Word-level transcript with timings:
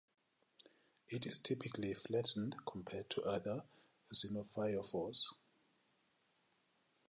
It 1.09 1.27
is 1.27 1.37
typically 1.37 1.93
flattened 1.93 2.55
compared 2.65 3.11
to 3.11 3.21
other 3.21 3.65
xenophyophores. 4.11 5.25